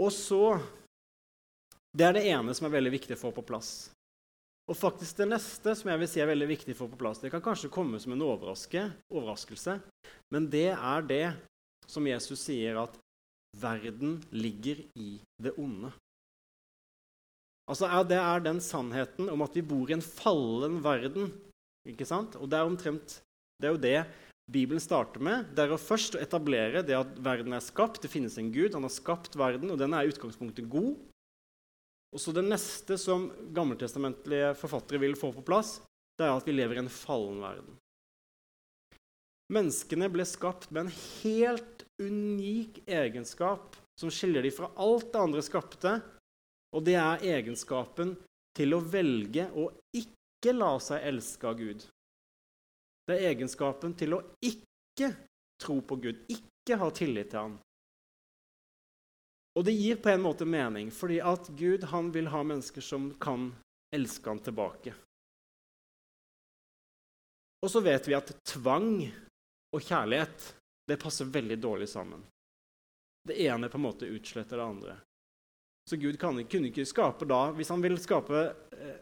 [0.00, 0.60] Og så
[1.90, 3.90] Det er det ene som er veldig viktig å få på plass.
[4.70, 7.18] Og faktisk det neste som jeg vil si er veldig viktig å få på plass,
[7.18, 9.74] det kan kanskje komme som en overraskelse,
[10.30, 11.24] men det er det
[11.90, 12.94] som Jesus sier at
[13.58, 15.90] verden ligger i det onde.
[17.66, 21.32] Altså, Det er den sannheten om at vi bor i en fallen verden.
[21.88, 22.36] ikke sant?
[22.36, 23.20] Og det er omtrent
[23.60, 24.00] det er jo det
[24.50, 25.52] Bibelen starter med.
[25.54, 28.02] Det er å først etablere det at verden er skapt.
[28.02, 30.96] Det finnes en Gud, han har skapt verden, og den er i utgangspunktet god.
[32.10, 35.78] Og så Det neste som gammeltestamentlige forfattere vil få på plass,
[36.18, 37.76] det er at vi lever i en fallen verden.
[39.50, 45.42] Menneskene ble skapt med en helt unik egenskap som skiller dem fra alt det andre
[45.42, 45.94] skapte,
[46.74, 48.14] og det er egenskapen
[48.56, 51.86] til å velge å ikke la seg elske av Gud.
[53.10, 55.08] Det er egenskapen til å ikke
[55.58, 57.56] tro på Gud, ikke ha tillit til ham.
[59.58, 63.10] Og det gir på en måte mening, fordi at Gud han vil ha mennesker som
[63.18, 63.48] kan
[63.90, 64.94] elske ham tilbake.
[67.66, 69.02] Og så vet vi at tvang
[69.74, 70.52] og kjærlighet
[70.86, 72.22] det passer veldig dårlig sammen.
[73.26, 75.00] Det ene på en måte utsletter det andre.
[75.90, 79.00] Så Gud kan, kunne ikke skape da Hvis han ville skape eh,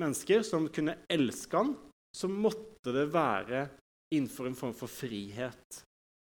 [0.00, 1.76] mennesker som kunne elske han,
[2.14, 3.66] så måtte det være
[4.14, 5.80] innenfor en form for frihet.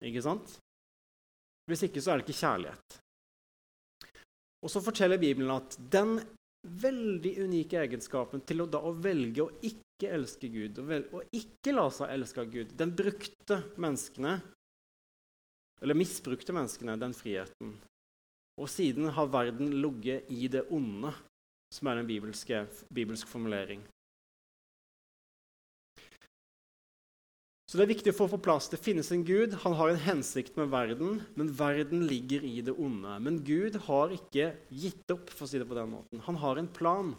[0.05, 0.57] Ikke sant?
[1.69, 2.99] Hvis ikke så er det ikke kjærlighet.
[4.59, 6.17] Og så forteller Bibelen at den
[6.67, 11.35] veldig unike egenskapen til å, da, å velge å ikke elske Gud, og, velge, og
[11.35, 14.33] ikke la seg elske av Gud, den brukte menneskene,
[15.79, 17.77] eller misbrukte menneskene, den friheten.
[18.59, 21.13] Og siden har verden ligget i det onde.
[21.69, 23.83] som er en bibelsk formulering.
[27.69, 28.65] Så det er viktig å få plass.
[28.71, 32.73] Det finnes en Gud, han har en hensikt med verden, men verden ligger i det
[32.73, 33.11] onde.
[33.21, 36.23] Men Gud har ikke gitt opp, for å si det på den måten.
[36.25, 37.13] Han har en plan.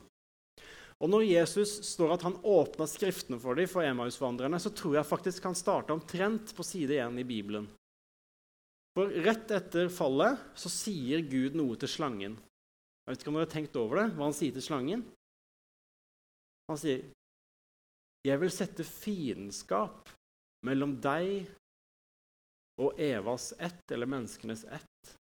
[0.99, 5.09] Og Når Jesus står at han åpna Skriftene for dem, for Emausvandrerne, så tror jeg
[5.13, 7.71] faktisk han starta omtrent på side 1 i Bibelen.
[8.99, 12.35] For rett etter fallet så sier Gud noe til slangen.
[13.07, 15.07] Jeg vet ikke om dere har tenkt over det, hva han sier til slangen?
[16.67, 17.07] Han sier,
[18.27, 20.11] 'Jeg vil sette fiendskap
[20.67, 21.49] mellom deg
[22.81, 25.17] og Evas ett, eller menneskenes ett.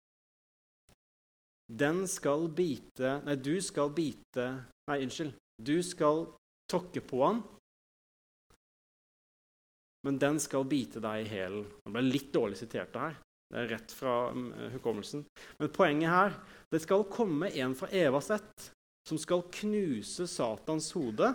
[1.72, 4.46] Den skal bite Nei, du skal bite
[4.90, 5.32] Nei, unnskyld.
[5.62, 6.26] Du skal
[6.70, 7.38] tokke på han,
[10.04, 11.64] men den skal bite deg i hælen.
[11.84, 13.16] Det ble litt dårlig sitert her.
[13.48, 15.24] Det er rett fra um, hukommelsen.
[15.60, 16.36] Men poenget her
[16.72, 18.70] det skal komme en fra Evas ett
[19.08, 21.30] som skal knuse Satans hode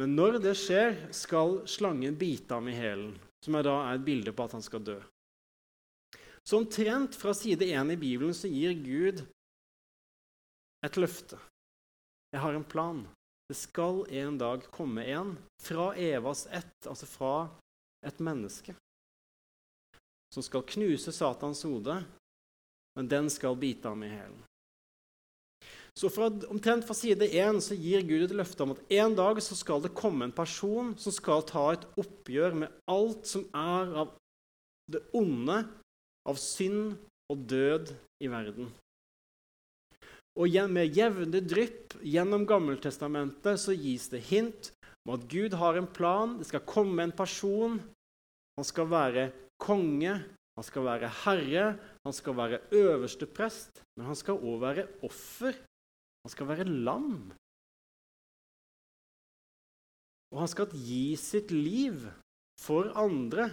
[0.00, 4.06] men når det skjer, skal slangen bite ham i hælen, som er da er et
[4.06, 4.98] bilde på at han skal dø.
[6.44, 9.22] Så omtrent fra side 1 i Bibelen så gir Gud
[10.84, 11.38] et løfte.
[12.34, 13.04] Jeg har en plan.
[13.48, 17.34] Det skal en dag komme en fra Evas ett, altså fra
[18.04, 18.74] et menneske,
[20.32, 21.98] som skal knuse Satans hode,
[22.96, 24.40] men den skal bite ham i hælen.
[25.94, 29.38] Så fra, omtrent fra side 1 så gir Gud et løfte om at en dag
[29.42, 33.92] så skal det komme en person som skal ta et oppgjør med alt som er
[34.02, 34.14] av
[34.90, 35.60] det onde,
[36.28, 36.96] av synd
[37.30, 38.72] og død i verden.
[40.34, 44.72] Og med jevne drypp gjennom Gammeltestamentet så gis det hint
[45.06, 46.34] om at Gud har en plan.
[46.40, 47.78] Det skal komme en person.
[48.58, 49.28] Han skal være
[49.62, 50.16] konge,
[50.58, 51.68] han skal være herre,
[52.02, 55.54] han skal være øverste prest, men han skal òg være offer
[56.24, 57.16] han skal være lam.
[60.32, 62.06] Og han skal gi sitt liv
[62.60, 63.50] for andre.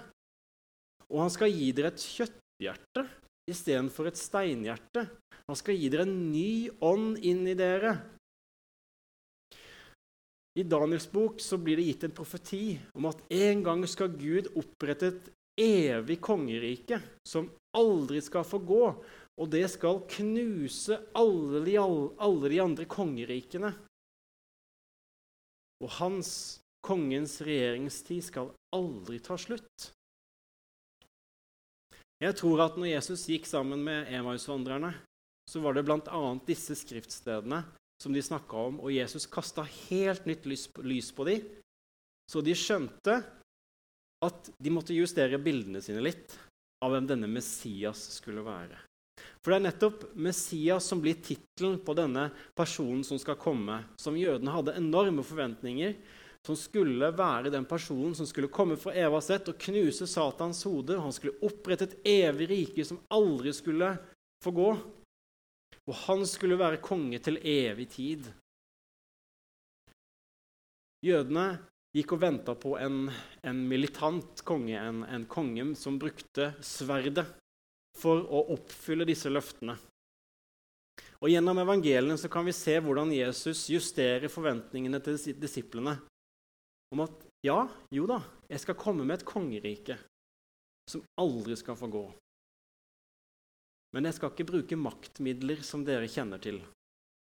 [1.11, 3.03] Og han skal gi dere et kjøtthjerte
[3.51, 5.03] istedenfor et steinhjerte.
[5.49, 7.97] Han skal gi dere en ny ånd inn i dere.
[10.55, 14.49] I Daniels bok så blir det gitt en profeti om at en gang skal Gud
[14.59, 15.29] opprette et
[15.61, 18.85] evig kongerike som aldri skal få gå,
[19.41, 23.71] og det skal knuse alle de, alle de andre kongerikene.
[25.81, 29.89] Og hans, kongens regjeringstid, skal aldri ta slutt.
[32.21, 34.93] Jeg tror at når Jesus gikk sammen med Emausvandrerne,
[35.49, 36.21] så var det bl.a.
[36.45, 37.63] disse skriftstedene
[38.01, 41.49] som de snakka om, og Jesus kasta helt nytt lys på, dem,
[42.29, 43.17] så de skjønte
[44.21, 46.37] at de måtte justere bildene sine litt
[46.85, 48.77] av hvem denne Messias skulle være.
[49.41, 54.17] For det er nettopp Messias som blir tittelen på denne personen som skal komme, som
[54.17, 55.95] jødene hadde enorme forventninger,
[56.45, 60.97] som skulle være den personen som skulle komme fra Evas ett og knuse Satans hode.
[60.97, 63.91] Han skulle opprette et evig rike som aldri skulle
[64.41, 64.69] få gå.
[65.89, 68.29] Og han skulle være konge til evig tid.
[71.05, 71.45] Jødene
[71.97, 73.07] gikk og venta på en,
[73.45, 77.25] en, militant konge, en, en konge som brukte sverdet
[78.01, 79.77] for å oppfylle disse løftene.
[81.21, 85.99] Og Gjennom evangeliene så kan vi se hvordan Jesus justerer forventningene til disiplene
[86.91, 89.97] om at ja, jo da, jeg skal komme med et kongerike
[90.89, 92.03] som aldri skal få gå.
[93.95, 96.61] Men jeg skal ikke bruke maktmidler som dere kjenner til.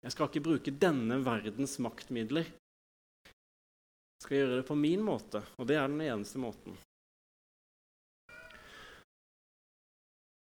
[0.03, 2.49] Jeg skal ikke bruke denne verdens maktmidler.
[3.23, 6.77] Jeg skal gjøre det på min måte, og det er den eneste måten.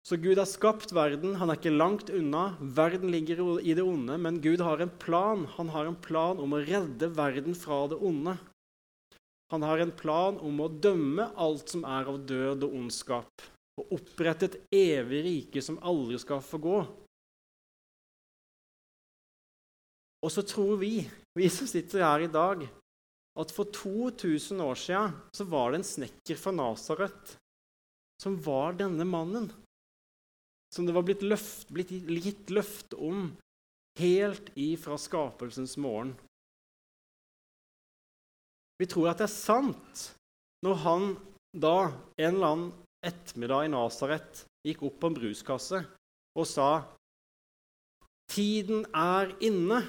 [0.08, 2.54] Så Gud har skapt verden, han er ikke langt unna.
[2.62, 5.44] Verden ligger i det onde, men Gud har en plan.
[5.58, 8.38] Han har en plan om å redde verden fra det onde.
[9.52, 13.44] Han har en plan om å dømme alt som er av død og ondskap,
[13.82, 16.80] og opprette et evig rike som aldri skal få gå.
[20.24, 21.04] Og så tror vi,
[21.36, 22.64] vi som sitter her i dag,
[23.44, 27.40] at for 2000 år siden så var det en snekker fra Nasaret
[28.24, 29.52] som var denne mannen
[30.78, 33.32] som det var blitt, løft, blitt gitt løfte om
[33.98, 36.14] helt ifra skapelsens morgen.
[38.78, 40.04] Vi tror at det er sant
[40.62, 41.08] når han
[41.58, 42.70] da en eller annen
[43.06, 45.82] ettermiddag i Nasaret gikk opp på en bruskasse
[46.38, 46.70] og sa
[48.28, 49.80] Tiden er inne.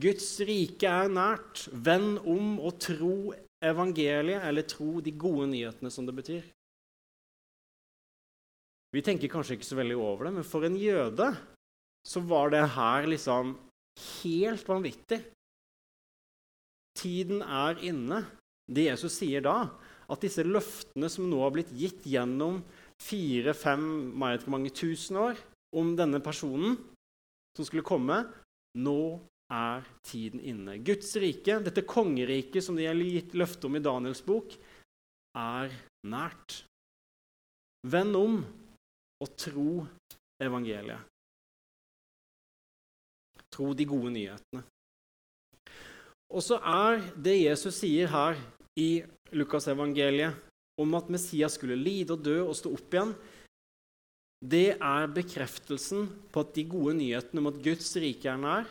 [0.00, 1.64] Guds rike er nært.
[1.74, 6.46] Vend om og tro evangeliet, eller tro de gode nyhetene, som det betyr.
[8.90, 11.30] Vi tenker kanskje ikke så veldig over det, men for en jøde
[12.06, 13.54] så var det her liksom
[14.22, 15.20] helt vanvittig.
[16.98, 18.24] Tiden er inne.
[18.70, 19.70] Det Jesus sier da,
[20.10, 22.60] at disse løftene som nå har blitt gitt gjennom
[23.00, 23.84] fire-fem
[24.18, 25.38] mange tusen år
[25.76, 26.76] om denne personen
[27.56, 28.24] som skulle komme,
[28.78, 29.02] nå
[29.50, 30.78] er tiden inne.
[30.86, 34.54] Guds rike, dette kongeriket som de har gitt løfte om i Daniels bok,
[35.38, 35.74] er
[36.06, 36.62] nært.
[37.90, 38.40] Vend om
[39.20, 39.70] og tro
[40.40, 41.06] evangeliet.
[43.50, 44.62] Tro de gode nyhetene.
[46.30, 48.38] Og så er det Jesus sier her
[48.78, 49.02] i
[49.34, 50.38] Lukasevangeliet
[50.80, 53.12] om at Messias skulle lide og dø og stå opp igjen,
[54.40, 58.70] det er bekreftelsen på at de gode nyhetene om at Guds rike er nær,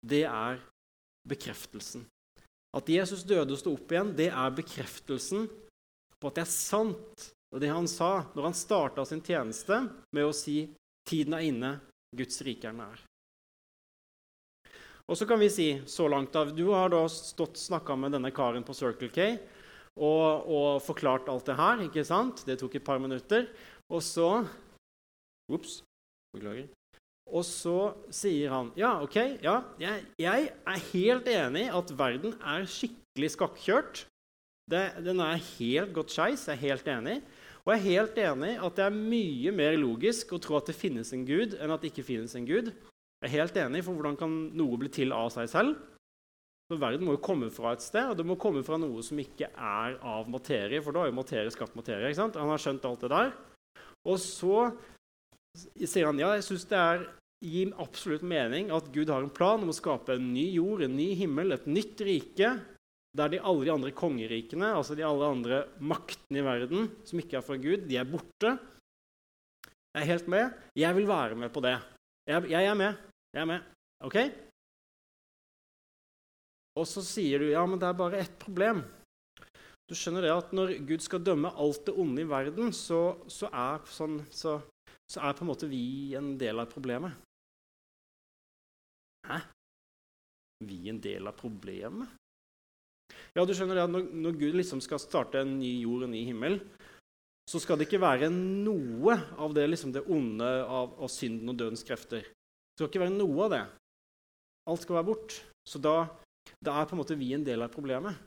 [0.00, 0.62] det er
[1.28, 2.06] bekreftelsen.
[2.72, 5.48] At Jesus døde og sto opp igjen, det er bekreftelsen
[6.20, 7.26] på at det er sant.
[7.50, 9.82] Og det han sa når han starta sin tjeneste
[10.14, 10.68] med å si
[11.08, 11.70] 'Tiden er inne,
[12.14, 13.00] Guds rike er nær'.
[15.10, 18.30] Og så kan vi si så langt av, Du har da stått snakka med denne
[18.30, 19.38] karen på Circle K
[19.98, 21.82] og, og, forklart alt det her.
[21.82, 22.44] ikke sant?
[22.46, 23.48] Det tok et par minutter.
[23.90, 24.46] Og så
[25.50, 25.82] Ops.
[26.30, 26.68] Beklager.
[27.30, 32.66] Og så sier han ja, OK, ja, jeg, jeg er helt enig at verden er
[32.70, 34.04] skikkelig skakkjørt.
[34.70, 36.46] Det, den er helt gått skeis.
[36.46, 37.16] Jeg er helt enig.
[37.64, 40.78] Og jeg er helt enig at det er mye mer logisk å tro at det
[40.78, 42.72] finnes en gud, enn at det ikke finnes en gud.
[43.20, 45.76] Jeg er helt enig, for hvordan kan noe bli til av seg selv?
[46.70, 49.18] Så Verden må jo komme fra et sted, og det må komme fra noe som
[49.20, 50.80] ikke er av materie.
[50.80, 52.08] For da har jo materie skapt materie.
[52.08, 52.38] ikke sant?
[52.38, 53.32] Han har skjønt alt det der.
[54.06, 54.68] Og så
[55.58, 57.08] sier han ja, jeg syns det er
[57.40, 60.96] gir absolutt mening at Gud har en plan om å skape en ny jord, en
[60.96, 62.52] ny himmel, et nytt rike,
[63.16, 67.40] der de alle de andre kongerikene, altså de alle andre maktene i verden som ikke
[67.40, 68.54] er fra Gud, de er borte.
[69.90, 70.54] Jeg er helt med.
[70.78, 71.74] Jeg vil være med på det.
[72.30, 73.02] Jeg, jeg er med.
[73.34, 73.66] Jeg er med.
[74.06, 74.16] OK?
[76.78, 78.84] Og så sier du ja, men det er bare ett problem.
[79.90, 83.50] Du skjønner det at Når Gud skal dømme alt det onde i verden, så, så,
[83.50, 84.60] er, sånn, så,
[85.10, 87.18] så er på en måte vi en del av problemet.
[89.26, 89.40] Hæ?
[90.70, 92.14] Vi en del av problemet?
[93.36, 96.08] Ja, du skjønner det at når, når, Gud liksom skal starte en ny jord og
[96.08, 96.58] en ny himmel,
[97.50, 101.58] så skal det ikke være noe av det, liksom det onde av, av, synden og
[101.58, 102.26] dødens krefter.
[102.26, 103.62] Det skal ikke være noe av det.
[104.70, 105.38] Alt skal være bort.
[105.66, 105.94] Så da,
[106.62, 108.18] da er på en måte vi en del av problemet.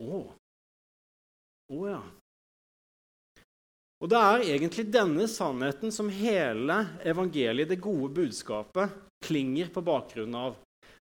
[0.00, 0.22] Å.
[1.70, 2.00] Å ja.
[4.00, 10.36] Og det er egentlig denne sannheten som hele evangeliet, det gode budskapet, klinger på bakgrunn
[10.40, 10.56] av.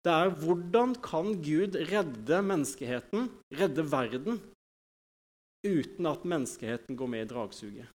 [0.05, 4.37] Det er hvordan kan Gud redde menneskeheten, redde verden,
[5.65, 7.89] uten at menneskeheten går med i dragsuget?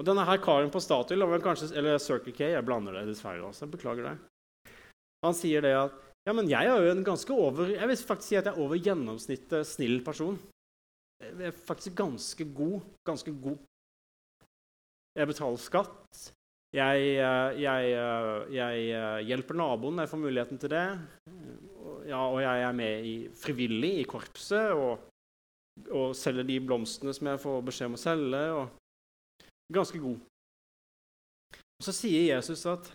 [0.00, 3.66] Og denne her karen på Statoil, eller Circle K Jeg blander det dessverre også.
[3.66, 4.16] jeg Beklager det.
[5.22, 8.28] Han sier det at ja, men jeg er jo en ganske over, jeg vil faktisk
[8.28, 10.38] si at jeg er over gjennomsnittet snill person.
[11.20, 12.80] Jeg er faktisk ganske god.
[13.06, 13.58] Ganske god.
[15.14, 16.30] Jeg betaler skatt.
[16.70, 20.86] Jeg, eh, jeg, eh, jeg, eh, hjelper naboen når jeg får muligheten til det.
[22.06, 25.02] Ja, og jeg er med i, frivillig i korpset og,
[25.90, 28.42] og, selger de blomstene som jeg får beskjed om å selge.
[28.54, 30.22] Og, ganske god.
[31.58, 32.92] Og Så sier Jesus at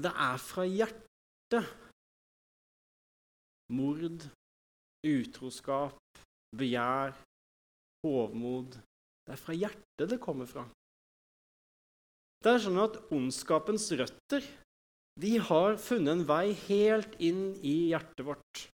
[0.00, 1.68] det er fra hjertet
[3.76, 4.26] mord,
[5.04, 6.24] utroskap,
[6.56, 7.12] begjær,
[8.04, 8.76] hovmod
[9.26, 10.64] Det er fra hjertet det kommer fra.
[12.44, 14.44] Det er sånn at ondskapens røtter
[15.16, 18.66] de har funnet en vei helt inn i hjertet vårt.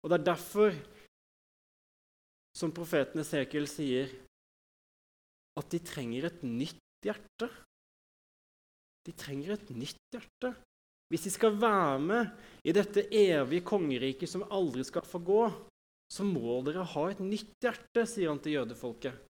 [0.00, 0.76] Og det er derfor,
[2.56, 4.08] som profeten Esekiel sier,
[5.60, 7.50] at de trenger et nytt hjerte.
[9.04, 10.54] De trenger et nytt hjerte.
[11.10, 12.30] Hvis de skal være med
[12.64, 15.42] i dette evige kongeriket som aldri skal få gå,
[16.10, 19.26] så må dere ha et nytt hjerte, sier han til jødefolket.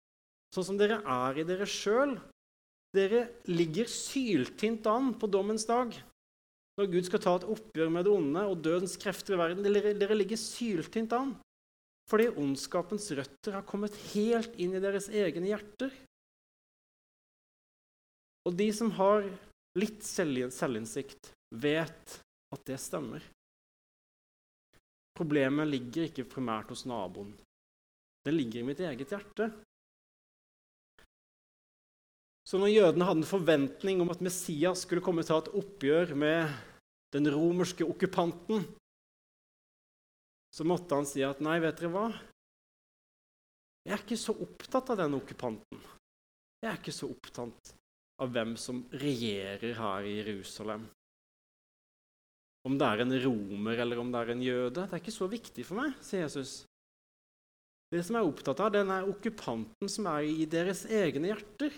[0.55, 2.15] Sånn som dere er i dere sjøl.
[2.95, 5.95] Dere ligger syltynt an på dommens dag.
[6.79, 9.67] Når Gud skal ta et oppgjør med det onde og dødens krefter i verden.
[9.67, 11.35] Dere, dere ligger syltynt an.
[12.11, 15.95] Fordi ondskapens røtter har kommet helt inn i deres egne hjerter.
[18.45, 19.25] Og de som har
[19.79, 22.19] litt selvinnsikt, vet
[22.55, 23.25] at det stemmer.
[25.15, 27.33] Problemet ligger ikke primært hos naboen.
[28.27, 29.49] Det ligger i mitt eget hjerte.
[32.55, 36.13] Så når jødene hadde en forventning om at Messias skulle komme å ta et oppgjør
[36.15, 36.53] med
[37.11, 38.61] den romerske okkupanten,
[40.55, 42.05] så måtte han si at nei, vet dere hva?
[43.83, 45.81] Jeg er ikke så opptatt av den okkupanten.
[46.63, 47.73] Jeg er ikke så opptatt
[48.23, 50.85] av hvem som regjerer her i Jerusalem.
[52.71, 55.27] Om det er en romer eller om det er en jøde, det er ikke så
[55.33, 56.55] viktig for meg, sier Jesus.
[57.91, 61.75] Det som jeg er opptatt av, den er okkupanten som er i deres egne hjerter.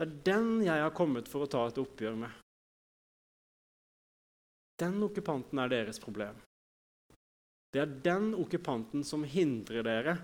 [0.00, 2.36] Det er den jeg har kommet for å ta et oppgjør med.
[4.80, 6.38] Den okkupanten er deres problem.
[7.68, 10.14] Det er den okkupanten som hindrer dere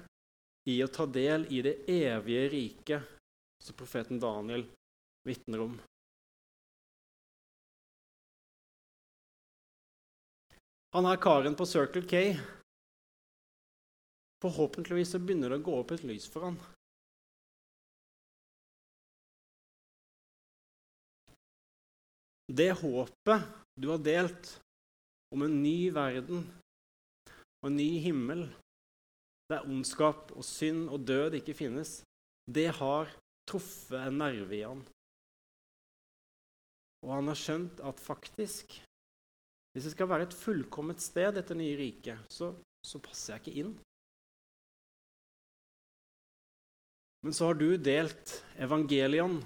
[0.73, 3.11] i å ta del i det evige riket
[3.61, 4.65] som profeten Daniel
[5.29, 5.75] vitner om.
[10.97, 12.25] Han er karen på Circle K.
[14.41, 16.57] Forhåpentligvis så begynner det å gå opp et lys for han.
[22.47, 24.53] Det håpet du har delt
[25.35, 26.45] om en ny verden
[27.63, 28.45] og en ny himmel,
[29.51, 32.01] der ondskap og synd og død ikke finnes,
[32.47, 33.11] det har
[33.51, 34.85] truffet en nerve i han.
[37.07, 38.79] Og han har skjønt at faktisk,
[39.73, 42.53] hvis det skal være et fullkomment sted, dette nye riket, så,
[42.87, 43.75] så passer jeg ikke inn.
[47.27, 49.41] Men så har du delt evangelion,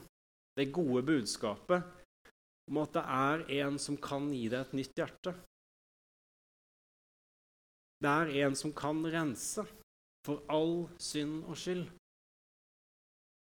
[0.56, 1.84] det gode budskapet,
[2.70, 5.34] om at det er en som kan gi deg et nytt hjerte.
[8.00, 9.64] Det er en som kan rense
[10.24, 11.84] for all synd og skyld.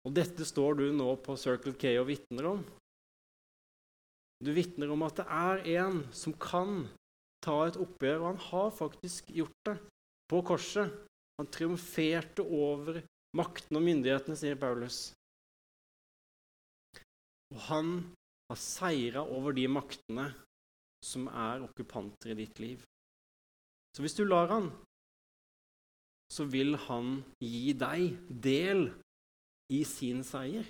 [0.04, 2.60] Og dette står du nå på Circle K og vitner om.
[4.44, 6.84] Du vitner om at det er en som kan
[7.44, 9.78] ta et oppgjør, og han har faktisk gjort det
[10.28, 10.92] på korset.
[11.40, 13.00] Han triumferte over
[13.36, 15.08] makten og myndighetene, sier Paulus.
[17.54, 17.90] Og han
[18.50, 20.28] har seira over de maktene
[21.04, 22.84] som er okkupanter i ditt liv.
[23.94, 24.70] Så hvis du lar han,
[26.32, 28.88] så vil han gi deg del
[29.72, 30.66] i sin seier.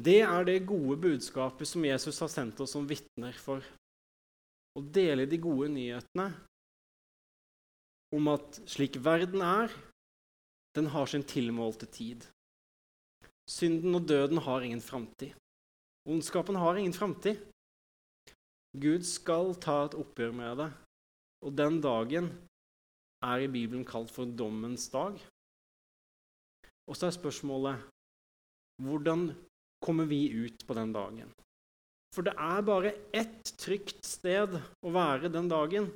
[0.00, 3.60] Det er det gode budskapet som Jesus har sendt oss som vitner for.
[4.78, 6.30] Å dele de gode nyhetene
[8.16, 9.70] om at slik verden er,
[10.78, 12.24] den har sin tilmålte tid.
[13.50, 15.34] Synden og døden har ingen framtid.
[16.06, 17.40] Ondskapen har ingen framtid.
[18.78, 20.68] Gud skal ta et oppgjør med det,
[21.42, 22.30] og den dagen
[23.26, 25.18] er i Bibelen kalt for dommens dag.
[26.86, 27.82] Og så er spørsmålet
[28.84, 29.32] hvordan
[29.84, 31.34] kommer vi ut på den dagen?
[32.14, 35.90] For det er bare ett trygt sted å være den dagen.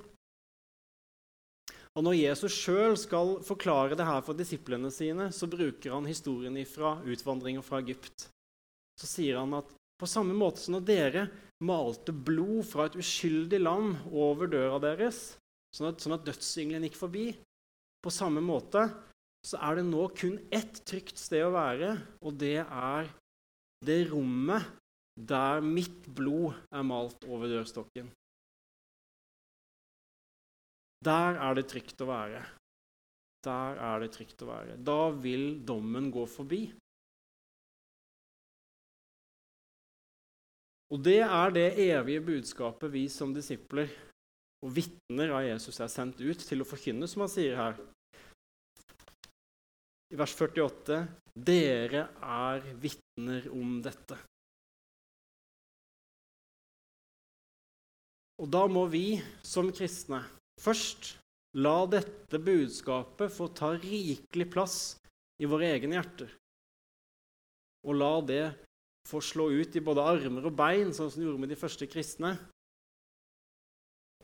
[1.95, 6.59] Og Når Jesus sjøl skal forklare det her for disiplene sine, så bruker han historien
[6.67, 8.27] fra utvandringa fra Egypt.
[8.99, 9.71] Så sier han at
[10.01, 11.25] på samme måte som når dere
[11.63, 15.37] malte blod fra et uskyldig lam over døra deres,
[15.75, 17.29] sånn at, sånn at dødsengelen gikk forbi,
[18.03, 18.89] på samme måte
[19.47, 23.11] så er det nå kun ett trygt sted å være, og det er
[23.85, 24.67] det rommet
[25.15, 28.09] der mitt blod er malt over dørstokken.
[31.05, 32.41] Der er det trygt å være.
[33.45, 34.79] Der er det trygt å være.
[34.81, 36.63] Da vil dommen gå forbi.
[40.95, 43.91] Og det er det evige budskapet vi som disipler
[44.65, 47.81] og vitner av Jesus er sendt ut til å forkynne, som han sier her
[50.15, 51.01] i vers 48.:
[51.35, 54.17] Dere er vitner om dette.
[58.39, 60.23] Og da må vi som kristne
[60.65, 61.15] først
[61.55, 64.79] la dette budskapet få ta rikelig plass
[65.43, 66.33] i våre egne hjerter.
[67.85, 68.45] Og la det
[69.09, 71.89] få slå ut i både armer og bein, sånn som det gjorde med de første
[71.91, 72.33] kristne.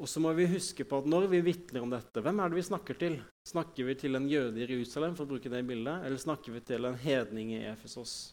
[0.00, 2.56] Og så må vi huske på at når vi vitner om dette, hvem er det
[2.56, 3.18] vi snakker til?
[3.50, 6.62] Snakker vi til en jøde i Jerusalem, for å bruke det bildet, eller snakker vi
[6.64, 8.32] til en hedning i Efesos?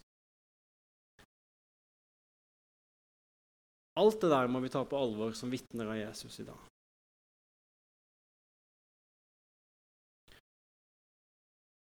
[3.99, 6.76] Alt det der må vi ta på alvor som vitner av Jesus i dag.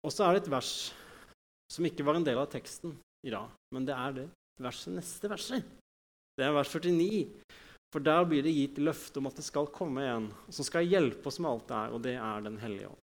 [0.06, 0.74] Og så er det et vers
[1.70, 2.94] som ikke var en del av teksten
[3.26, 4.28] i dag, men det er det
[4.60, 5.66] verset neste verset.
[6.36, 7.26] Det er vers 49.
[7.90, 11.26] For der blir det gitt løfte om at det skal komme en som skal hjelpe
[11.26, 13.06] oss med alt det er, og det er Den hellige ånd.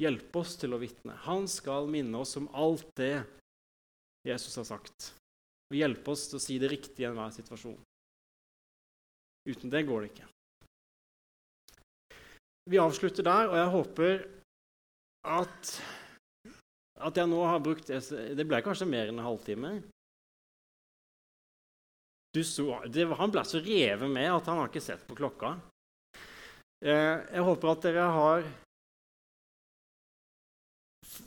[0.00, 1.16] Hjelpe oss til å vitne.
[1.26, 3.22] Han skal minne oss om alt det
[4.28, 5.12] Jesus har sagt,
[5.70, 7.78] og hjelpe oss til å si det riktige i enhver situasjon.
[9.48, 10.28] Uten det går det ikke.
[12.70, 14.26] Vi avslutter der, og jeg håper
[15.26, 15.72] at,
[17.00, 19.72] at jeg nå har brukt Det ble kanskje mer enn en halvtime.
[22.30, 25.56] Så, det, han ble så revet med at han har ikke sett på klokka.
[26.80, 28.46] Eh, jeg håper at dere har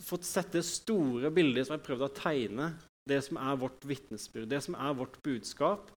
[0.07, 2.69] fått sett det store bildet som jeg har prøvd å tegne,
[3.09, 5.91] det som er vårt vitnesbyrd, det som er vårt budskap.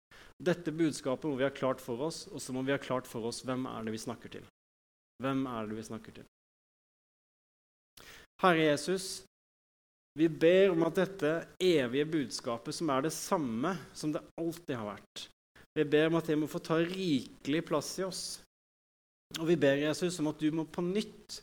[0.45, 3.29] Dette budskapet må vi ha klart for oss, og så må vi ha klart for
[3.29, 4.49] oss hvem er det vi snakker til.
[5.23, 6.27] Hvem er det vi snakker til?
[8.45, 9.25] Herre Jesus,
[10.19, 11.31] vi ber om at dette
[11.63, 15.25] evige budskapet, som er det samme som det alltid har vært,
[15.75, 18.23] vi ber om at det må få ta rikelig plass i oss.
[19.41, 21.41] Og vi ber Jesus om at du må på nytt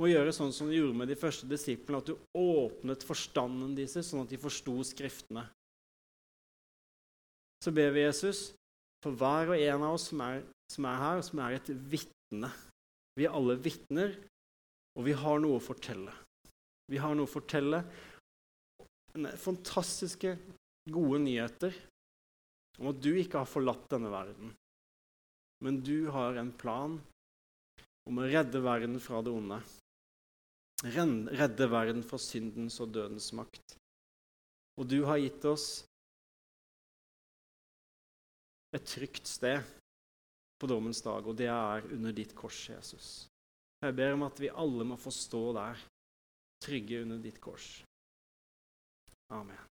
[0.00, 4.08] må gjøre sånn som du gjorde med de første disiplene, at du åpnet forstanden deres,
[4.08, 5.44] sånn at de forsto Skriftene.
[7.62, 8.48] Så ber vi Jesus
[9.04, 10.42] for hver og en av oss som er,
[10.72, 12.50] som er her, som er et vitne.
[13.14, 14.16] Vi er alle vitner,
[14.96, 16.12] og vi har noe å fortelle.
[16.90, 17.80] Vi har noe å fortelle.
[19.40, 20.34] Fantastiske,
[20.90, 21.76] gode nyheter
[22.80, 24.50] om at du ikke har forlatt denne verden.
[25.64, 26.98] Men du har en plan
[28.04, 29.60] om å redde verden fra det onde.
[30.84, 33.78] Redde verden fra syndens og dødens makt.
[34.76, 35.68] Og du har gitt oss
[38.74, 39.62] et trygt sted
[40.58, 43.08] på dommens dag, og det er under ditt kors, Jesus.
[43.84, 45.78] Jeg ber om at vi alle må få stå der,
[46.64, 47.84] trygge under ditt kors.
[49.30, 49.73] Amen.